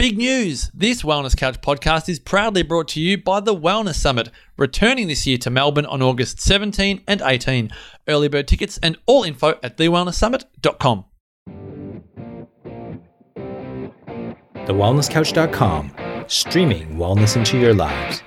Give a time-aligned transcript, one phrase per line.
[0.00, 0.70] Big news!
[0.72, 5.26] This Wellness Couch podcast is proudly brought to you by the Wellness Summit, returning this
[5.26, 7.70] year to Melbourne on August 17 and 18.
[8.08, 11.04] Early bird tickets and all info at thewellnesssummit.com.
[14.54, 18.22] TheWellnessCouch.com, streaming wellness into your lives.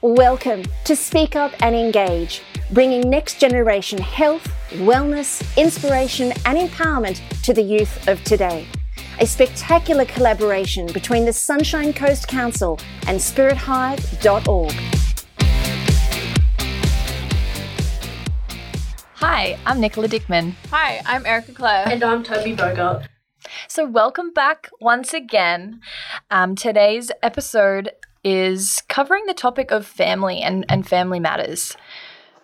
[0.00, 7.52] Welcome to Speak Up and Engage, bringing next generation health, wellness, inspiration, and empowerment to
[7.52, 8.68] the youth of today.
[9.20, 14.72] A spectacular collaboration between the Sunshine Coast Council and spirithive.org.
[19.14, 20.54] Hi, I'm Nicola Dickman.
[20.70, 21.88] Hi, I'm Erica Clare.
[21.88, 23.08] And I'm Toby Bogart.
[23.66, 25.80] So, welcome back once again.
[26.30, 27.90] Um, today's episode
[28.22, 31.76] is covering the topic of family and, and family matters.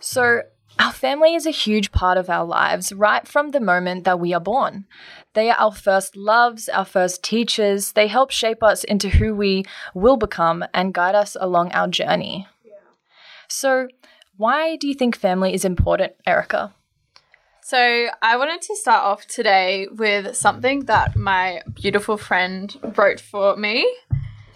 [0.01, 0.43] So,
[0.79, 4.35] our family is a huge part of our lives right from the moment that we
[4.35, 4.87] are born.
[5.35, 7.93] They are our first loves, our first teachers.
[7.93, 12.47] They help shape us into who we will become and guide us along our journey.
[13.49, 13.89] So,
[14.37, 16.75] why do you think family is important, Erica?
[17.63, 23.57] So, I wanted to start off today with something that my beautiful friend wrote for
[23.57, 23.89] me.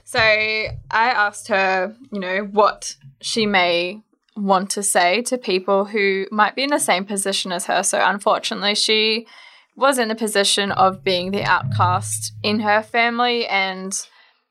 [0.05, 4.03] So, I asked her, you know, what she may
[4.39, 7.83] want to say to people who might be in the same position as her.
[7.83, 9.27] So, unfortunately, she
[9.77, 13.93] was in the position of being the outcast in her family, and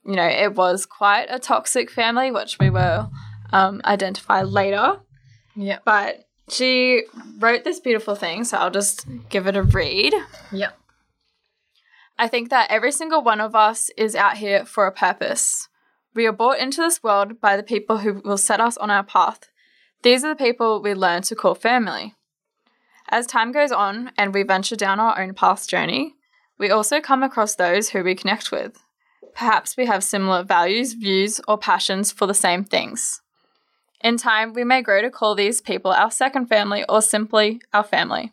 [0.05, 3.11] you know, it was quite a toxic family, which we will
[3.51, 4.99] um, identify later.
[5.55, 5.79] Yeah.
[5.83, 7.03] But she
[7.39, 10.13] wrote this beautiful thing, so I'll just give it a read.
[10.51, 10.71] Yeah.
[12.17, 15.67] I think that every single one of us is out here for a purpose.
[16.15, 19.03] We are brought into this world by the people who will set us on our
[19.03, 19.49] path.
[20.03, 22.15] These are the people we learn to call family.
[23.09, 26.15] As time goes on and we venture down our own path journey,
[26.57, 28.77] we also come across those who we connect with.
[29.33, 33.21] Perhaps we have similar values, views, or passions for the same things.
[34.01, 37.83] In time, we may grow to call these people our second family or simply our
[37.83, 38.31] family.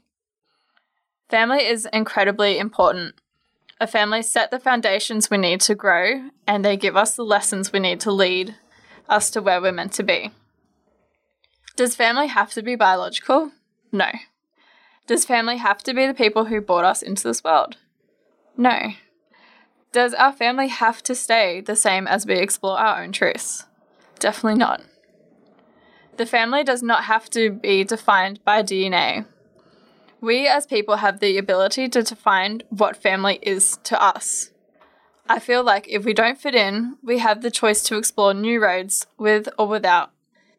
[1.31, 3.15] Family is incredibly important.
[3.81, 7.73] A family set the foundations we need to grow, and they give us the lessons
[7.73, 8.55] we need to lead
[9.09, 10.31] us to where we're meant to be.
[11.77, 13.51] Does family have to be biological?
[13.91, 14.11] No.
[15.09, 17.77] Does family have to be the people who brought us into this world?
[18.57, 18.93] No.
[19.91, 23.65] Does our family have to stay the same as we explore our own truths?
[24.21, 24.83] Definitely not.
[26.17, 29.27] The family does not have to be defined by DNA.
[30.21, 34.53] We as people have the ability to define what family is to us.
[35.29, 38.63] I feel like if we don't fit in, we have the choice to explore new
[38.63, 40.14] roads with or without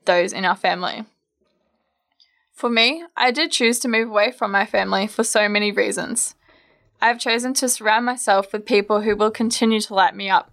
[0.05, 1.05] those in our family.
[2.53, 6.35] For me, I did choose to move away from my family for so many reasons.
[7.01, 10.51] I have chosen to surround myself with people who will continue to light me up,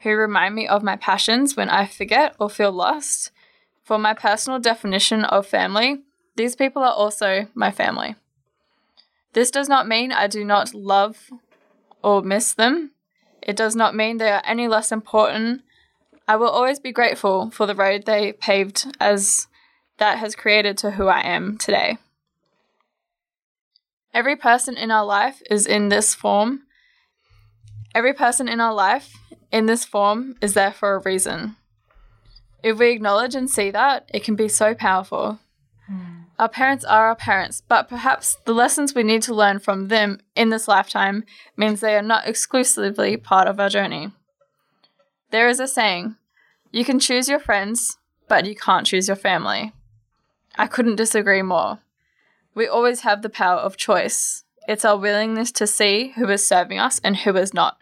[0.00, 3.30] who remind me of my passions when I forget or feel lost.
[3.84, 6.02] For my personal definition of family,
[6.36, 8.16] these people are also my family.
[9.34, 11.30] This does not mean I do not love
[12.02, 12.92] or miss them.
[13.42, 15.62] It does not mean they are any less important.
[16.26, 19.46] I will always be grateful for the road they paved as
[19.98, 21.98] that has created to who I am today.
[24.12, 26.62] Every person in our life is in this form.
[27.94, 29.12] Every person in our life
[29.52, 31.56] in this form is there for a reason.
[32.62, 35.38] If we acknowledge and see that, it can be so powerful.
[35.90, 36.24] Mm.
[36.38, 40.20] Our parents are our parents, but perhaps the lessons we need to learn from them
[40.34, 41.24] in this lifetime
[41.56, 44.12] means they are not exclusively part of our journey.
[45.34, 46.14] There is a saying
[46.70, 49.72] you can choose your friends, but you can't choose your family.
[50.56, 51.80] I couldn't disagree more.
[52.54, 54.44] We always have the power of choice.
[54.68, 57.78] It's our willingness to see who is serving us and who is not,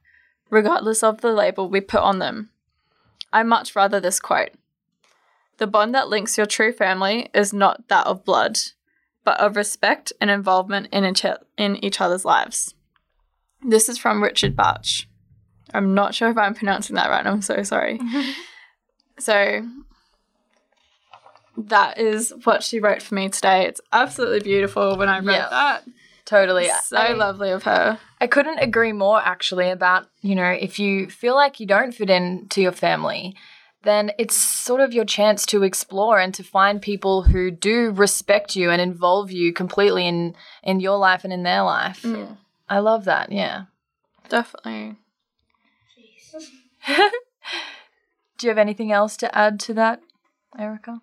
[0.48, 2.48] regardless of the label we put on them.
[3.34, 4.52] I much rather this quote
[5.58, 8.60] The bond that links your true family is not that of blood,
[9.24, 11.26] but of respect and involvement in each,
[11.58, 12.74] in each other's lives.
[13.62, 14.86] This is from Richard Bach.
[15.74, 17.26] I'm not sure if I'm pronouncing that right.
[17.26, 18.00] I'm so sorry.
[19.19, 19.62] so,
[21.56, 23.66] that is what she wrote for me today.
[23.66, 25.48] It's absolutely beautiful when I read Yeah.
[25.50, 25.84] that.
[26.24, 26.69] Totally.
[26.84, 27.98] So I- lovely of her.
[28.20, 32.08] I couldn't agree more actually about, you know, if you feel like you don't fit
[32.08, 33.34] into your family,
[33.82, 38.54] then it's sort of your chance to explore and to find people who do respect
[38.54, 42.02] you and involve you completely in in your life and in their life.
[42.02, 42.36] Mm.
[42.68, 43.32] I love that.
[43.32, 43.64] Yeah.
[44.28, 44.96] Definitely.
[48.38, 50.00] Do you have anything else to add to that,
[50.58, 51.00] Erica?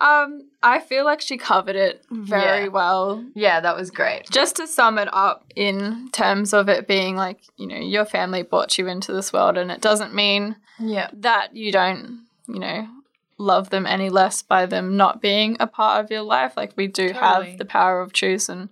[0.00, 2.68] Um, I feel like she covered it very Yeah.
[2.68, 3.22] well.
[3.34, 4.30] Yeah, that was great.
[4.30, 8.42] Just to sum it up in terms of it being like, you know, your family
[8.42, 11.10] brought you into this world and it doesn't mean Yeah.
[11.12, 12.88] that you don't, you know,
[13.36, 16.56] love them any less by them not being a part of your life.
[16.56, 17.50] Like we do Totally.
[17.50, 18.70] have the power of choice and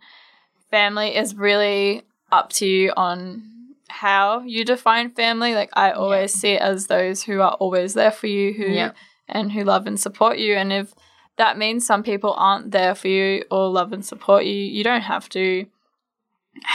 [0.70, 3.42] family is really up to you on
[3.88, 5.54] how you define family.
[5.54, 8.92] Like I always see it as those who are always there for you who Yeah.
[9.28, 10.54] and who love and support you.
[10.54, 10.94] And if
[11.36, 15.02] that means some people aren't there for you or love and support you, you don't
[15.02, 15.66] have to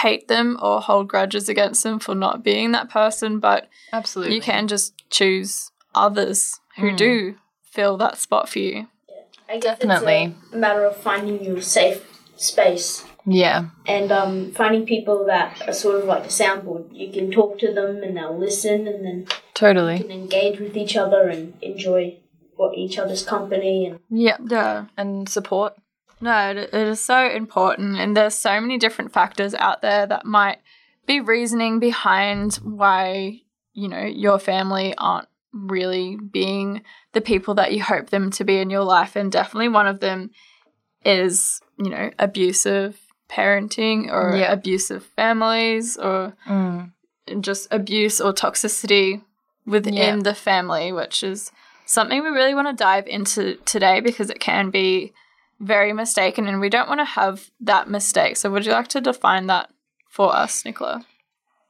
[0.02, 4.36] hate them or hold grudges against them for not being that person, but Absolutely.
[4.36, 6.98] you can just choose others who Mm.
[6.98, 8.88] do fill that spot for you.
[9.50, 10.36] I guess Definitely.
[10.46, 12.06] it's a matter of finding your safe
[12.38, 13.66] space Yeah.
[13.88, 16.88] and um, finding people that are sort of like a soundboard.
[16.92, 20.00] You can talk to them and they'll listen, and then you Totally.
[20.00, 22.18] can engage with each other and enjoy
[22.56, 24.38] what each other's company and Yeah.
[24.48, 24.86] Yeah.
[24.98, 25.74] And support.
[26.22, 30.26] No, it, it is so important, and there's so many different factors out there that
[30.26, 30.60] might
[31.06, 33.42] be reasoning behind why
[33.74, 36.82] you know your family aren't really being
[37.12, 40.00] the people that you hope them to be in your life, and definitely one of
[40.00, 40.30] them
[41.04, 42.98] is you know abusive
[43.38, 44.52] parenting or Yeah.
[44.52, 46.92] abusive families or Mm.
[47.42, 49.22] just abuse or toxicity
[49.66, 50.16] within Yeah.
[50.24, 51.52] the family, which is
[51.86, 55.14] something we really want to dive into today because it can be
[55.60, 58.36] very mistaken and we don't want to have that mistake.
[58.38, 59.70] So, would you like to define that
[60.10, 61.06] for us, Nicola?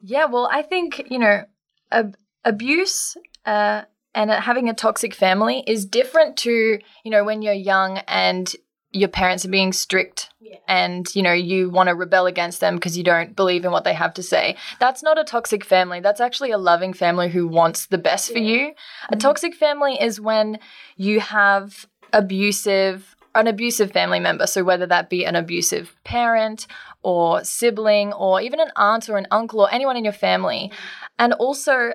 [0.02, 1.46] Yeah, well, I think, you know,
[1.92, 3.84] ab- abuse uh,
[4.16, 8.54] and having a toxic family is different to, you know, when you're young and
[8.94, 10.30] your parents are being strict
[10.68, 13.84] and, you know, you want to rebel against them because you don't believe in what
[13.84, 14.56] they have to say.
[14.80, 16.00] That's not a toxic family.
[16.00, 18.68] That's actually a loving family who wants the best for you.
[18.68, 19.18] A mm-hmm.
[19.18, 20.60] toxic family is when
[20.96, 26.68] you have abusive an abusive family member so whether that be an abusive parent
[27.02, 31.08] or sibling or even an aunt or an uncle or anyone in your family mm-hmm.
[31.18, 31.94] and also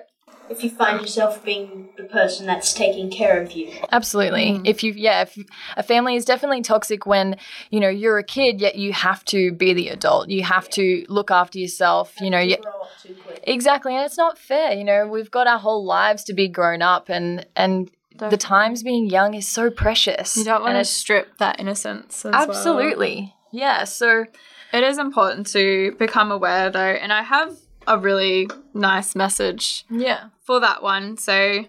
[0.49, 3.71] if you find yourself being the person that's taking care of you.
[3.91, 4.61] absolutely mm.
[4.65, 5.37] if you yeah if
[5.77, 7.35] a family is definitely toxic when
[7.69, 11.05] you know you're a kid yet you have to be the adult you have to
[11.09, 13.39] look after yourself you know you, Grow up too quick.
[13.43, 16.81] exactly and it's not fair you know we've got our whole lives to be grown
[16.81, 21.37] up and and the times being young is so precious You don't want to strip
[21.37, 22.25] that innocence.
[22.25, 22.41] As well.
[22.41, 24.25] absolutely yeah so
[24.73, 27.55] It is important to become aware, though, and I have
[27.89, 31.17] a really nice message yeah for that one.
[31.17, 31.65] So,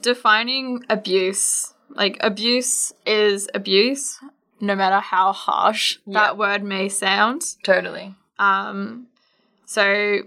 [0.00, 4.18] defining abuse like abuse is abuse,
[4.60, 6.20] no matter how harsh Yeah.
[6.20, 7.42] that word may sound.
[7.64, 9.08] totally Um,
[9.66, 10.20] so,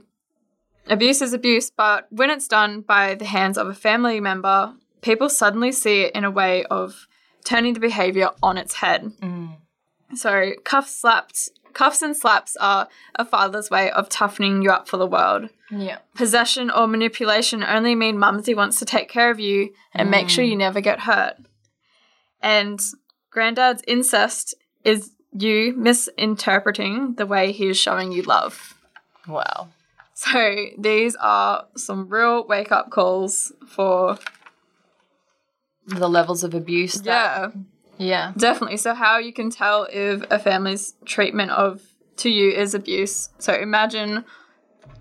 [0.87, 5.29] abuse is abuse, but when it's done by the hands of a family member, people
[5.29, 7.07] suddenly see it in a way of
[7.43, 9.11] turning the behavior on its head.
[10.15, 14.97] So, cuff slaps, cuffs and slaps are a father's way of toughening you up for
[14.97, 15.49] the world.
[15.71, 20.29] yeah Possession or manipulation only mean mumsy wants to take care of you and make
[20.29, 20.59] sure you mm.
[20.59, 21.35] never get hurt.
[22.41, 22.79] And
[23.31, 24.53] granddad's incest
[24.83, 28.75] is you misinterpreting the way he is showing you love.
[29.27, 29.69] wow
[30.13, 34.17] So these are some real wake up calls for
[35.87, 37.61] the levels of abuse that, yeah,
[38.03, 38.77] yeah definitely.
[38.77, 41.81] So how you can tell if a family's treatment of
[42.17, 43.29] to you is abuse.
[43.39, 44.25] So imagine,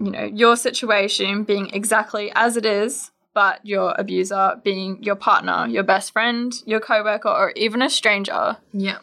[0.01, 5.67] you know, your situation being exactly as it is, but your abuser being your partner,
[5.67, 8.57] your best friend, your coworker, or even a stranger.
[8.73, 8.99] yeah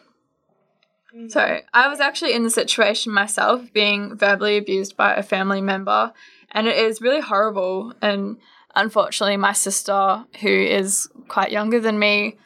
[1.28, 6.12] So I was actually in the situation myself, being verbally abused by a family member,
[6.52, 7.92] and it is really horrible.
[8.00, 8.38] And
[8.74, 12.38] unfortunately, my sister, who is quite younger than me,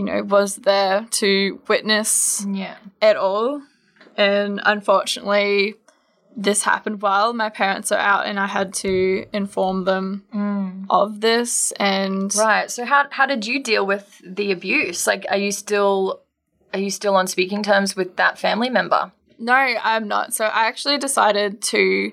[0.00, 3.62] you know, was there to witness yeah it all.
[4.16, 5.76] And unfortunately,
[6.36, 10.86] this happened while my parents are out, and I had to inform them mm.
[10.88, 11.72] of this.
[11.72, 12.70] And Right.
[12.70, 15.06] So how how did you deal with the abuse?
[15.06, 16.22] Like are you still
[16.72, 19.12] are you still on speaking terms with that family member?
[19.38, 20.34] No, I'm not.
[20.34, 22.12] So I actually decided to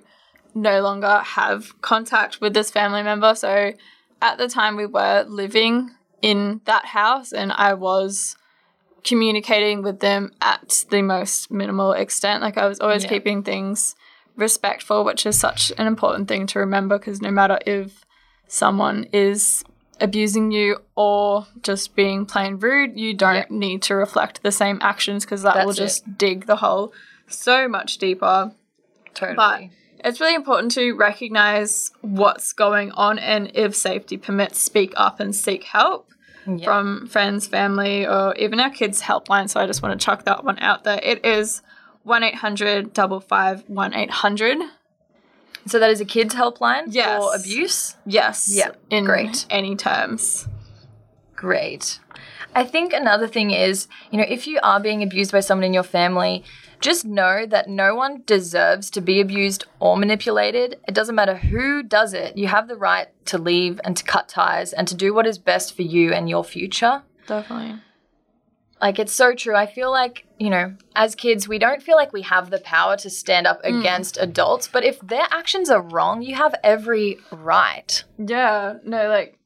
[0.55, 3.35] no longer have contact with this family member.
[3.35, 3.73] So
[4.21, 8.35] at the time we were living in that house and I was
[9.03, 12.41] communicating with them at the most minimal extent.
[12.41, 13.09] Like I was always Yeah.
[13.09, 13.95] keeping things
[14.35, 18.03] respectful, which is such an important thing to remember because no matter if
[18.47, 19.63] someone is
[19.99, 23.45] abusing you or just being plain rude, you don't Yeah.
[23.49, 25.83] need to reflect the same actions because that will That's it.
[25.83, 26.93] just dig the hole
[27.27, 28.51] so much deeper.
[29.13, 29.35] Totally.
[29.35, 29.61] But
[30.07, 35.35] it's really important to recognize what's going on and if safety permits, speak up and
[35.35, 36.05] seek help.
[36.49, 36.63] Yeah.
[36.63, 39.49] from friends, family, or even our kids' helpline.
[39.49, 40.97] So I just want to chuck that one out there.
[41.03, 41.61] It is
[42.03, 44.57] 1 800 55 1 800.
[45.65, 47.21] So that is a kids helpline Yes.
[47.21, 47.97] for abuse.
[48.05, 48.49] Yes.
[48.49, 49.45] Yeah, In great.
[49.49, 50.47] any terms.
[51.37, 51.99] Great.
[52.55, 55.73] I think another thing is, you know, if you are being abused by someone in
[55.73, 56.43] your family,
[56.79, 60.79] just know that no one deserves to be abused or manipulated.
[60.87, 62.35] It doesn't matter who does it.
[62.35, 65.37] You have the right to leave and to cut ties and to do what is
[65.37, 67.03] best for you and your future.
[67.27, 67.81] Definitely.
[68.81, 69.55] Like it's so true.
[69.55, 72.97] I feel like, you know, as kids, we don't feel like we have the power
[72.97, 73.79] to stand up mm.
[73.79, 78.03] against adults, but if their actions are wrong, you have every right.
[78.17, 79.37] Yeah, no, like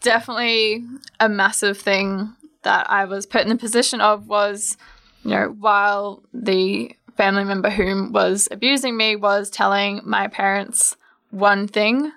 [0.00, 0.84] definitely
[1.20, 4.76] a massive thing that I was put in the position of was,
[5.24, 10.96] you know, while the family member whom was abusing me was telling my parents
[11.30, 12.12] one thing,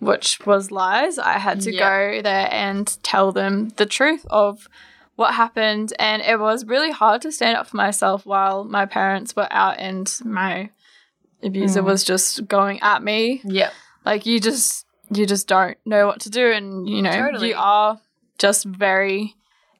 [0.00, 1.80] which was lies, I had to Yeah.
[2.16, 4.68] go there and tell them the truth of
[5.16, 5.92] what happened.
[5.98, 9.78] And it was really hard to stand up for myself while my parents were out
[9.78, 10.70] and my
[11.42, 11.86] abuser mm.
[11.86, 13.70] was just going at me Yeah.
[14.04, 17.50] like you just you just don't know what to do and you know Totally.
[17.50, 18.00] you are
[18.38, 19.34] just very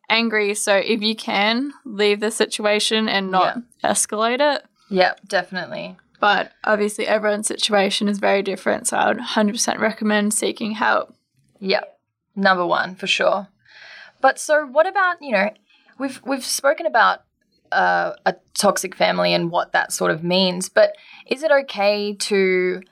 [0.09, 5.97] angry so if you can leave the situation and not escalate it Yeah, definitely.
[6.21, 11.15] but obviously everyone's situation is very different so i would 100% recommend seeking help
[11.61, 11.99] Yep.
[12.37, 13.49] Number one for sure.
[14.21, 15.51] But so what about, you know,
[15.99, 17.21] we've we've spoken about
[17.73, 20.95] uh, a toxic family and what that sort of means, but
[21.27, 22.83] is it okay to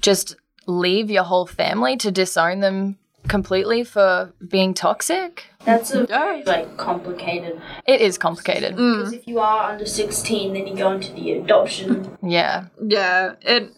[0.00, 5.46] just leave your whole family to disown them completely for being toxic?
[5.64, 6.06] That's a Yeah.
[6.06, 7.60] very like complicated.
[7.86, 8.74] It is complicated.
[8.76, 8.78] Mm.
[8.78, 8.98] Mm.
[8.98, 12.16] Because if you are under sixteen, then you go into the adoption.
[12.22, 12.66] Yeah.
[12.80, 13.72] yeah it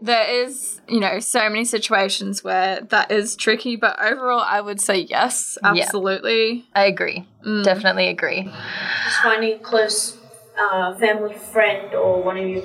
[0.00, 4.80] there is you know so many situations where that is tricky but overall i would
[4.80, 5.70] say yes Yeah.
[5.70, 7.26] absolutely I agree.
[7.44, 7.64] Mm.
[7.64, 8.44] Definitely agree.
[8.44, 10.16] Just finding a close
[10.60, 12.62] uh, family friend or one of your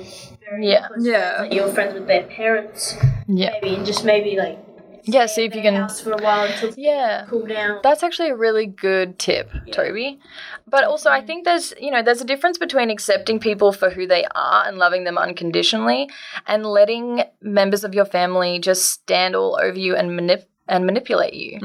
[0.48, 0.86] very Yeah.
[0.88, 1.36] close Yeah.
[1.36, 2.96] friends that you're friends with their parents.
[3.26, 3.50] Yeah.
[3.62, 4.58] Maybe and just maybe like
[5.06, 7.26] Yeah, see if you can house for a while until Yeah.
[7.28, 7.80] cool down.
[7.82, 10.18] That's actually a really good tip, Toby.
[10.66, 14.06] But also, I think there's, you know, there's a difference between accepting people for who
[14.06, 16.08] they are and loving them unconditionally
[16.46, 21.34] and letting members of your family just stand all over you and manip- and manipulate
[21.34, 21.58] you.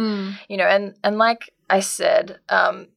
[0.50, 2.88] You know, and and like I said, um,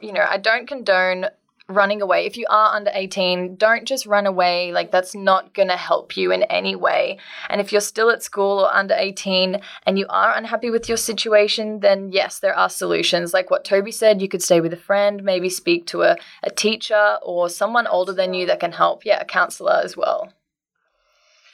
[0.00, 1.26] you know, I don't condone
[1.68, 2.24] running away.
[2.24, 4.72] If you are under 18, don't just run away.
[4.72, 7.18] Like that's not going to help you in any way.
[7.50, 10.96] And if you're still at school or under 18 and you are unhappy with your
[10.96, 13.34] situation, then yes, there are solutions.
[13.34, 16.50] Like what Toby said, you could stay with a friend, maybe speak to a, a
[16.50, 19.04] teacher or someone older than you that can help.
[19.04, 20.32] Yeah, a counselor as well.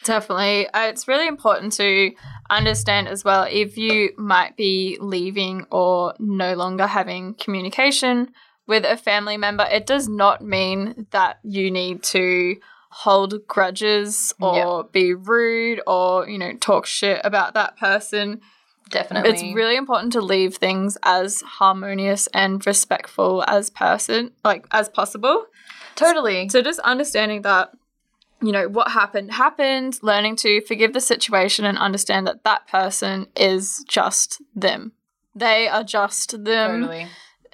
[0.04, 0.68] Definitely.
[0.68, 2.12] Uh, it's really important to
[2.50, 8.28] understand as well if you might be leaving or no longer having communication
[8.66, 12.56] with a family member, it does not mean that you need to
[12.90, 14.82] hold grudges or Yeah.
[14.92, 18.40] be rude or, you know, talk shit about that person.
[18.88, 19.30] Definitely.
[19.30, 25.46] It's really important to leave things as harmonious and respectful as person like as possible.
[25.96, 26.48] totally.
[26.48, 27.70] So just understanding that,
[28.42, 33.26] you know, what happened happened, learning to forgive the situation and understand that that person
[33.36, 34.92] is just them.
[35.34, 37.06] They are just them Totally.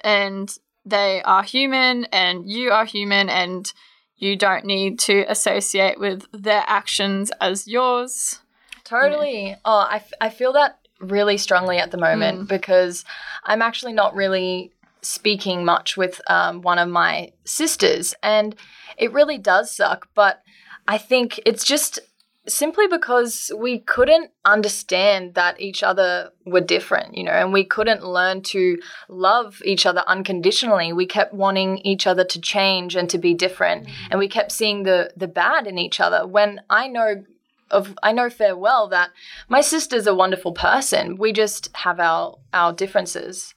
[0.03, 3.71] and they are human and you are human and
[4.17, 8.39] you don't need to associate with their actions as yours.
[8.83, 9.55] Totally.
[9.65, 12.47] Oh, I, f- I feel that really strongly at the moment Mm.
[12.47, 13.03] because
[13.43, 14.71] I'm actually not really
[15.01, 18.55] speaking much with um, one of my sisters, and
[18.97, 20.07] it really does suck.
[20.13, 20.41] But
[20.87, 21.99] I think it's just
[22.47, 28.03] simply because we couldn't understand that each other were different, you know, and we couldn't
[28.03, 28.79] learn to
[29.09, 30.91] love each other unconditionally.
[30.91, 33.91] We kept wanting each other to change and to be different, mm.
[34.09, 36.25] and we kept seeing the the bad in each other.
[36.25, 37.23] When I know
[37.71, 39.11] of I know fair well that
[39.49, 41.17] my sister's a wonderful person.
[41.17, 43.53] We just have our our differences,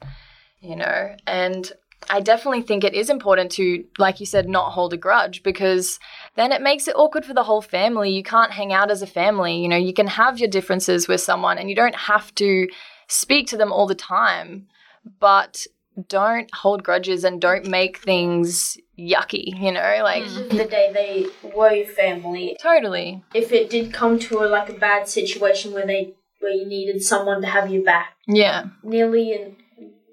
[0.60, 1.72] you know, and
[2.10, 5.98] I definitely think it is important to, like you said, not hold a grudge because
[6.36, 8.10] then it makes it awkward for the whole family.
[8.10, 9.56] You can't hang out as a family.
[9.58, 12.68] You know, you can have your differences with someone and you don't have to
[13.08, 14.66] speak to them all the time,
[15.20, 15.66] but
[16.08, 20.00] don't hold grudges and don't make things yucky, you know?
[20.02, 22.56] Like, the end of the day, they were your family.
[22.60, 23.22] totally.
[23.32, 27.02] If it did come to a, like a bad situation where they where you needed
[27.02, 28.66] someone to have your back, Yeah.
[28.82, 29.56] nearly in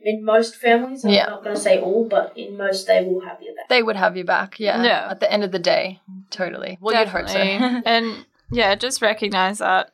[0.03, 1.25] in most families, I'm Yeah.
[1.27, 3.69] not going to say all, but in most they will have your back.
[3.69, 4.83] They would have you back, yeah.
[4.83, 5.07] Yeah.
[5.09, 6.77] At the end of the day, totally.
[6.81, 7.41] Well, you'd hope so.
[7.85, 9.91] And yeah, just recognize that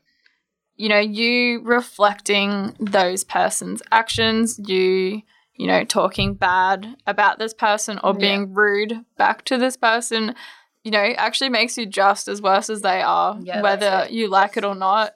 [0.77, 5.23] you know, you reflecting those person's actions, you,
[5.55, 8.19] you know, talking bad about this person or Yeah.
[8.19, 10.35] being rude back to this person,
[10.83, 14.55] you know, actually makes you just as worse as they are, Yeah, whether you like
[14.55, 15.13] it or not.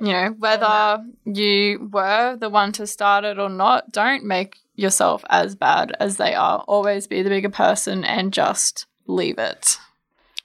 [0.00, 5.24] You know, whether you were the one to start it or not, don't make yourself
[5.28, 6.64] as bad as they are.
[6.66, 9.76] Always be the bigger person and just leave it.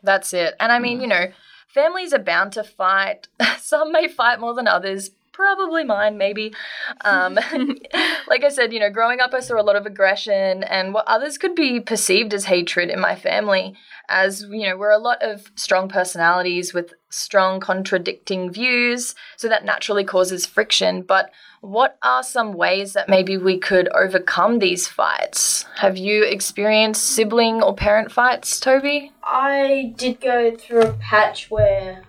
[0.03, 0.55] That's it.
[0.59, 1.31] And I mean, you know,
[1.67, 3.27] families are bound to fight.
[3.59, 5.11] Some may fight more than others.
[5.35, 6.53] Probably mine, maybe.
[7.01, 7.35] Um,
[8.27, 11.05] like I said, you know, growing up, I saw a lot of aggression and what
[11.07, 13.75] others could be perceived as hatred in my family.
[14.07, 19.13] As, you know, we're a lot of strong personalities with strong contradicting views.
[19.35, 21.01] So that naturally causes friction.
[21.01, 25.65] But what are some ways that maybe we could overcome these fights?
[25.75, 29.11] Have you experienced sibling or parent fights, Toby?
[29.21, 32.03] I did go through a patch where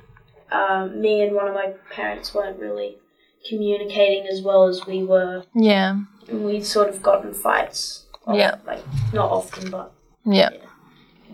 [0.53, 2.99] um, me and one of my parents weren't really
[3.49, 6.01] communicating as well as we were, Yeah.
[6.29, 8.05] and we sort of got in fights.
[8.33, 8.57] Yeah.
[8.67, 9.93] Like not often, but
[10.25, 10.51] Yeah.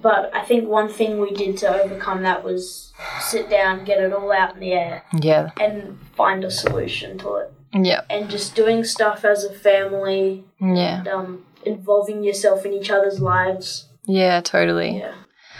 [0.00, 4.12] but I think one thing we did to overcome that was sit down, get it
[4.12, 5.50] all out in the air, Yeah.
[5.60, 7.52] and find a solution to it.
[7.72, 8.02] Yeah.
[8.10, 10.98] And just doing stuff as a family, Yeah.
[10.98, 13.88] and, um, involving yourself in each other's lives.
[14.04, 14.98] Yeah, totally.
[14.98, 15.14] Yeah.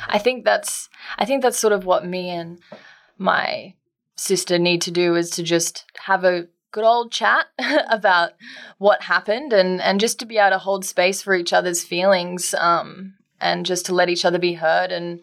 [0.09, 2.59] I think that's I think that's sort of what me and
[3.19, 3.75] my
[4.17, 7.47] sister need to do is to just have a good old chat
[7.91, 8.33] about
[8.79, 12.55] what happened and and just to be able to hold space for each other's feelings
[12.55, 15.21] um and just to let each other be heard and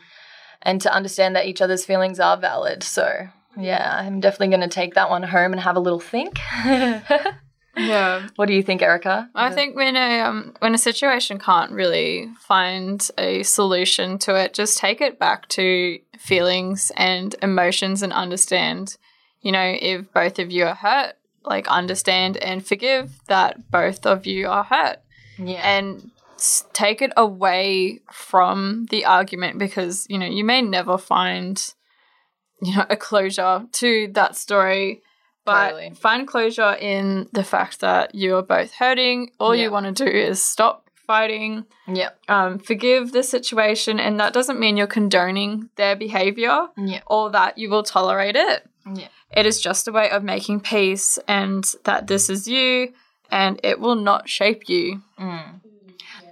[0.62, 2.84] and to understand that each other's feelings are valid.
[2.84, 3.27] So,
[3.58, 6.39] yeah, I'm definitely going to take that one home and have a little think.
[7.80, 8.28] Yeah.
[8.36, 9.30] what do you think, Erica?
[9.34, 14.54] I think when a um, when a situation can't really find a solution to it,
[14.54, 18.98] just take it back to feelings and emotions and understand.
[19.42, 24.26] You know, if both of you are hurt, like understand and forgive that both of
[24.26, 24.98] you are hurt,
[25.38, 25.78] yeah.
[25.78, 26.12] and
[26.74, 31.74] take it away from the argument because you know you may never find
[32.62, 35.02] you know a closure to that story
[35.51, 35.89] but Totally.
[36.06, 39.63] find closure in the fact that you're both hurting all Yeah.
[39.63, 40.76] you want to do is stop
[41.08, 42.10] fighting yeah.
[42.28, 47.02] um, forgive the situation and that doesn't mean you're condoning their behavior Yeah.
[47.08, 48.60] or that you will tolerate it
[49.02, 49.08] Yeah.
[49.39, 52.93] it is just a way of making peace and that this is you
[53.32, 55.02] and it will not shape you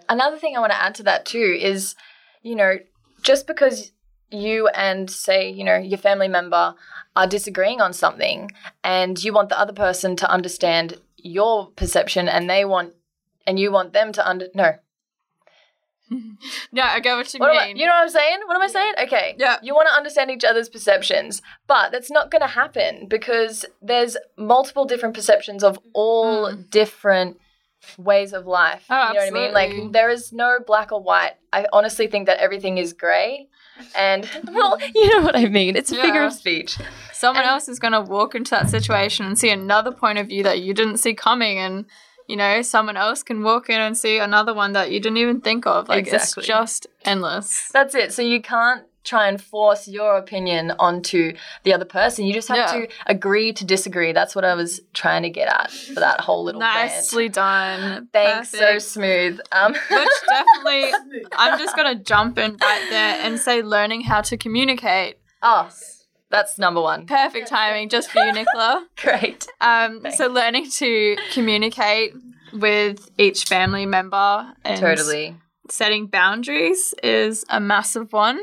[0.09, 1.95] Another thing I want to add to that too is,
[2.41, 2.79] you know,
[3.23, 3.91] just because
[4.29, 6.75] you and say, you know, your family member
[7.15, 8.51] are disagreeing on something
[8.83, 12.93] and you want the other person to understand your perception and they want
[13.45, 14.75] and you want them to under no.
[16.71, 18.39] no i get what you What am I, you know what I'm saying?
[18.45, 18.93] What am I saying?
[19.03, 19.35] Okay.
[19.37, 19.57] Yeah.
[19.61, 24.15] You want to understand each other's perceptions, but that's not going to happen because there's
[24.37, 27.39] multiple different perceptions of all different
[27.97, 28.85] ways of life.
[28.89, 28.95] Mm.
[28.95, 29.53] Oh, you know what I mean?
[29.53, 31.33] Like there is no black or white.
[31.51, 33.47] I honestly think that everything is grey.
[33.95, 35.75] And well, you know what I mean.
[35.75, 36.77] It's a figure of speech.
[37.13, 40.43] someone else is going to walk into that situation and see another point of view
[40.43, 41.85] that you didn't see coming and
[42.27, 45.39] you know someone else can walk in and see another one that you didn't even
[45.41, 46.41] think of like Exactly.
[46.41, 48.11] it's just endless That's it.
[48.13, 52.25] So you can't try and force your opinion onto the other person.
[52.25, 52.73] You just have Yeah.
[52.81, 54.11] to agree to disagree.
[54.11, 56.91] That's what I was trying to get at for that whole little rant.
[56.91, 59.39] nicely done Thanks, so smooth.
[59.51, 60.91] Um, which definitely
[61.37, 65.69] i'm just going to jump in right there and say learning how to communicate oh,
[66.29, 67.05] that's number one.
[67.05, 69.47] perfect timing just for you nicola Great.
[69.61, 70.17] um, Thanks.
[70.17, 72.13] so learning to communicate
[72.53, 75.35] with each family member and Totally.
[75.69, 78.39] setting boundaries is a massive one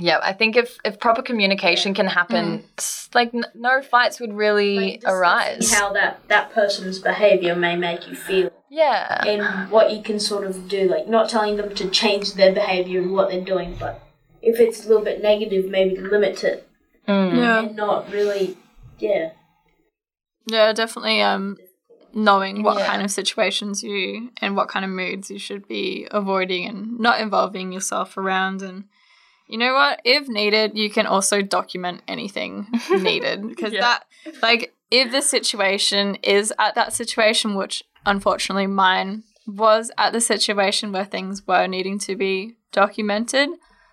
[0.00, 4.32] Yeah, I think if if proper communication can happen, s- like n- no fights would
[4.32, 5.72] really Like, discussing arise.
[5.74, 9.22] How that that person's behavior may make you feel, yeah.
[9.26, 10.88] and what you can sort of do.
[10.88, 14.00] Like not telling them to change their behavior and what they're doing, but
[14.42, 16.66] if it's a little bit negative, maybe limit it
[17.08, 17.36] Mm.
[17.36, 18.56] yeah and not really.
[18.98, 19.30] Yeah.
[20.46, 21.56] Yeah, definitely um
[22.12, 22.86] knowing what Yeah.
[22.86, 27.20] kind of situations you and what kind of moods you should be avoiding and not
[27.20, 28.84] involving yourself around and
[29.50, 33.80] you know what if needed you can also document anything needed because Yeah.
[33.80, 34.04] that
[34.42, 40.92] like if the situation is at that situation which unfortunately mine was at the situation
[40.92, 43.48] where things were needing to be documented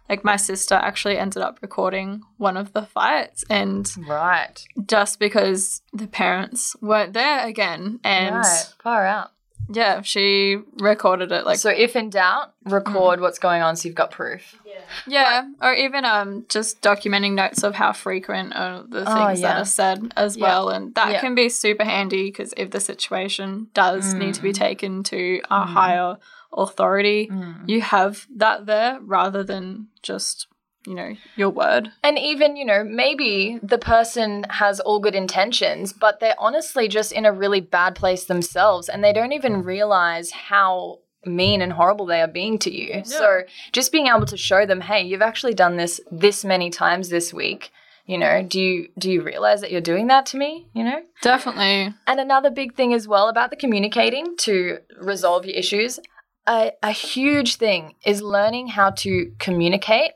[0.10, 4.64] like my sister actually ended up recording one of the fights and Right.
[4.86, 8.66] just because the parents weren't there again and right.
[8.82, 9.32] Far out.
[9.70, 13.96] Yeah, she recorded it like so if in doubt, record what's going on so you've
[13.96, 14.56] got proof.
[14.66, 19.28] Yeah, yeah, or even um just documenting notes of how frequent are the things Oh,
[19.28, 19.62] that yeah.
[19.62, 20.44] are said as Yeah.
[20.44, 21.20] well, and that Yeah.
[21.22, 24.56] can be super handy because if the situation does need to be Mm.
[24.56, 26.18] taken to a higher
[26.54, 27.32] authority,
[27.66, 30.48] you have that there rather than just
[30.88, 31.92] you know your word.
[32.02, 37.12] And even, you know, maybe the person has all good intentions, but they're honestly just
[37.12, 42.06] in a really bad place themselves and they don't even realize how mean and horrible
[42.06, 43.04] they are being to you.
[43.04, 43.42] So
[43.74, 47.34] just being able to show them, hey, you've actually done this this many times this
[47.34, 47.72] week.
[48.06, 50.70] You know, do you do you realize that you're doing that to me?
[50.74, 51.02] You know?
[51.22, 51.94] Definitely.
[52.08, 56.00] And another big thing as well about the communicating to resolve your issues,
[56.48, 60.12] a, a huge thing is learning how to communicate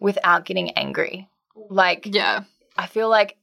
[0.00, 1.28] without getting angry.
[1.70, 2.44] Like, Yeah.
[2.76, 3.36] I feel like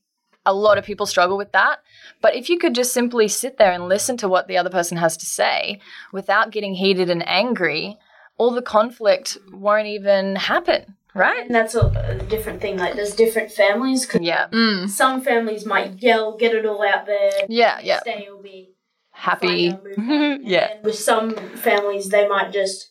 [0.45, 1.79] a lot of people struggle with that.
[2.21, 4.97] But if you could just simply sit there and listen to what the other person
[4.97, 5.79] has to say
[6.11, 7.97] without getting heated and angry,
[8.37, 11.45] all the conflict won't even happen, right?
[11.45, 11.85] And that's a,
[12.19, 12.77] a different thing.
[12.77, 14.05] Like, there's different families.
[14.05, 14.47] 'cause Yeah.
[14.51, 14.89] Mm.
[14.89, 17.31] some families might yell, get it all out there.
[17.47, 18.01] Yeah, yeah.
[18.03, 18.71] Next day will be
[19.11, 19.69] Happy.
[19.69, 20.45] fine, they'll move on.
[20.45, 20.71] yeah.
[20.73, 22.89] And with some families, they might just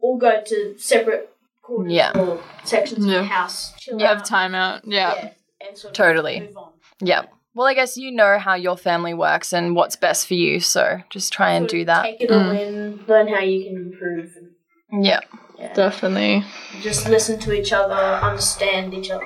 [0.00, 1.28] all go to separate
[1.76, 2.12] corners Yeah.
[2.18, 4.82] or sections of the house, chill You have time out.
[4.84, 4.92] timeout.
[4.92, 5.14] Yeah.
[5.14, 5.30] Yeah,
[5.68, 6.40] and sort of Totally.
[6.40, 6.72] move on.
[7.00, 7.22] Yeah.
[7.54, 10.58] Well, I guess you know how your family works and what's best for you.
[10.60, 12.02] So just try and do that.
[12.02, 14.34] Take it all in, learn how you can improve.
[14.90, 15.20] Yeah.
[15.58, 15.72] yeah.
[15.74, 16.44] Definitely.
[16.80, 19.24] Just listen to each other, understand each other.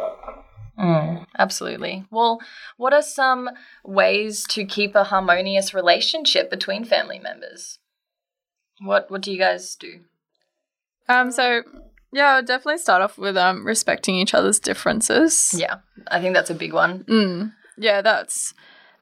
[0.79, 2.05] Mm, absolutely.
[2.11, 2.39] Well,
[2.77, 3.49] what are some
[3.85, 7.79] ways to keep a harmonious relationship between family members?
[8.83, 10.01] What What do you guys do?
[11.09, 11.31] Um.
[11.31, 11.63] So
[12.17, 15.55] yeah, I'll definitely start off with um respecting each other's differences.
[15.57, 15.77] Yeah,
[16.09, 17.05] I think that's a big one.
[17.05, 17.53] Mm.
[17.79, 18.55] Yeah, that's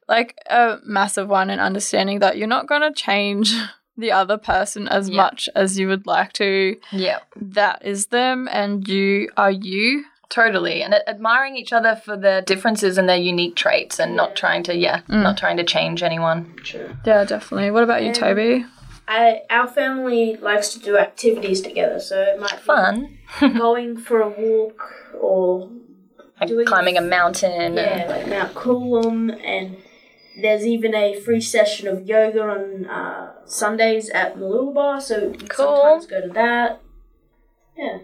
[0.07, 3.53] like a massive one and understanding that you're not going to change
[3.97, 5.15] the other person as Yeah.
[5.23, 6.75] much as you would like to.
[6.91, 10.05] Yeah, That is them and you are you.
[10.29, 10.83] totally.
[10.83, 14.73] And admiring each other for their differences and their unique traits, and not trying to
[14.75, 16.39] yeah, not trying to change anyone.
[16.63, 16.89] True.
[17.05, 17.71] Yeah, definitely.
[17.71, 18.65] What about you, Toby?
[19.07, 23.17] I, our family likes to do activities together, so it might be Fun,
[23.57, 24.81] going for a walk
[25.19, 25.69] or
[26.39, 27.75] like Doing- climbing a mountain.
[27.75, 29.77] yeah, like Mount Coolum, and
[30.41, 35.75] there's even a free session of yoga on uh, Sundays at Mooloolaba, so we Cool.
[35.77, 36.81] sometimes go to that.
[37.77, 37.99] Yeah,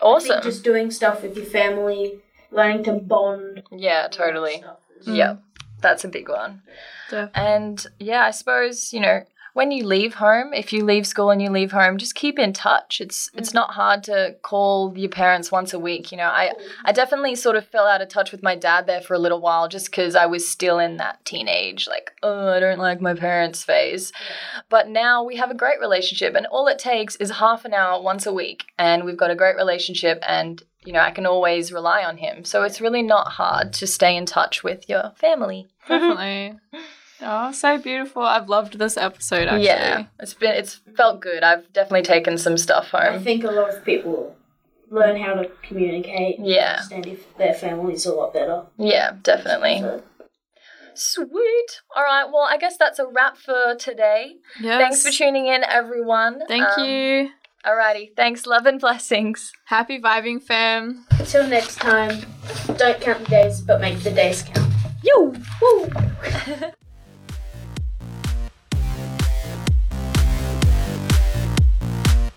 [0.00, 0.28] I awesome.
[0.30, 3.62] think just doing stuff with your family, learning to bond.
[3.72, 4.58] yeah, totally.
[4.58, 5.36] stuff is- Yeah,
[5.80, 6.62] that's a big one.
[7.10, 11.30] Def- And yeah, I suppose, you know, when you leave home, if you leave school
[11.30, 13.00] and you leave home, just keep in touch.
[13.00, 13.80] It's it's not mm-hmm.
[13.80, 16.28] hard to call your parents once a week, you know.
[16.28, 16.52] I
[16.84, 19.40] I definitely sort of fell out of touch with my dad there for a little
[19.40, 23.14] while just cuz I was still in that teenage like, oh, I don't like my
[23.14, 24.12] parents phase.
[24.68, 28.00] But now we have a great relationship and all it takes is half an hour
[28.00, 31.72] once a week and we've got a great relationship and you know, I can always
[31.72, 32.44] rely on him.
[32.44, 35.68] So it's really not hard to stay in touch with your family.
[35.86, 36.58] Definitely.
[37.22, 38.22] oh, so beautiful.
[38.22, 39.64] I've loved this episode actually.
[39.66, 41.42] Yeah, it's been it's felt good.
[41.42, 43.14] I've definitely taken some stuff home.
[43.14, 44.36] I think a lot of people
[44.90, 46.38] learn how to communicate.
[46.38, 46.72] and Yeah.
[46.74, 48.64] understand if their families a lot better.
[48.76, 49.80] Yeah, definitely.
[49.80, 50.02] So,
[50.92, 51.80] Sweet.
[51.96, 52.24] All right.
[52.24, 54.34] Well, I guess that's a wrap for today.
[54.60, 54.80] Yes.
[54.80, 56.42] Thanks for tuning in, everyone.
[56.48, 57.30] Thank Um, you.
[57.64, 58.14] Alrighty.
[58.16, 58.44] Thanks.
[58.46, 59.52] Love and blessings.
[59.66, 61.06] Happy vibing, fam.
[61.18, 62.20] until next time,
[62.76, 64.72] don't count the days, but make the days count.
[65.04, 65.34] You.
[65.62, 65.88] Woo.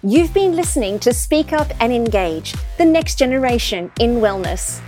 [0.06, 4.82] You've been listening to Speak Up and Engage, the next generation in wellness.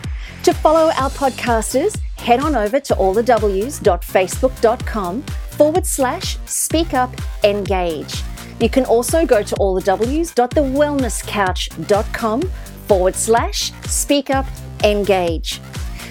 [0.43, 8.23] To follow our podcasters, head on over to allthews.facebook.com forward slash speak up engage.
[8.59, 14.45] You can also go to allthews.thewellnesscouch.com forward slash speak up
[14.83, 15.61] engage.